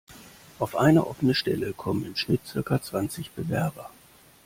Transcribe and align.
Auf 0.57 0.75
eine 0.75 1.05
offene 1.05 1.35
Stelle 1.35 1.73
kommen 1.73 2.03
im 2.07 2.15
Schnitt 2.15 2.43
circa 2.47 2.81
zwanzig 2.81 3.29
Bewerber. 3.33 3.91